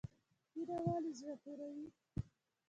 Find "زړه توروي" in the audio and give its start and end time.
1.19-1.87